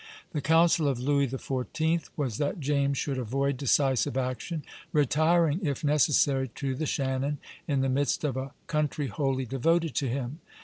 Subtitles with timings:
[0.31, 2.07] The counsel of Louis XIV.
[2.17, 7.87] was that James should avoid decisive action, retiring if necessary to the Shannon, in the
[7.89, 10.39] midst of a country wholly devoted to him.